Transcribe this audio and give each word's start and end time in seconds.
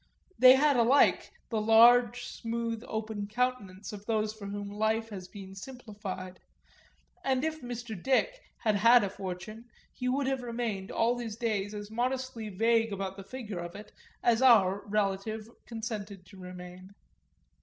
They 0.39 0.55
had 0.55 0.77
alike 0.77 1.29
the 1.49 1.61
large 1.61 2.25
smooth 2.25 2.83
open 2.87 3.27
countenance 3.27 3.93
of 3.93 4.03
those 4.07 4.33
for 4.33 4.47
whom 4.47 4.67
life 4.71 5.09
has 5.09 5.27
been 5.27 5.53
simplified, 5.53 6.39
and 7.23 7.45
if 7.45 7.61
Mr. 7.61 7.95
Dick 8.01 8.41
had 8.57 8.77
had 8.77 9.03
a 9.03 9.11
fortune 9.11 9.65
he 9.93 10.09
would 10.09 10.25
have 10.25 10.41
remained 10.41 10.89
all 10.91 11.19
his 11.19 11.35
days 11.35 11.75
as 11.75 11.91
modestly 11.91 12.49
vague 12.49 12.91
about 12.91 13.15
the 13.15 13.23
figure 13.23 13.59
of 13.59 13.75
it 13.75 13.91
as 14.23 14.41
our 14.41 14.81
relative 14.87 15.47
consented 15.67 16.25
to 16.25 16.39
remain. 16.39 16.95